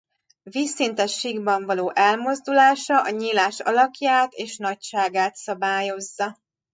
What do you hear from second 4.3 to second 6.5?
és nagyságát szabályozza.